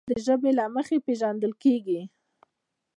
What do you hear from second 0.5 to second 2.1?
له مخې پېژندل کېږي.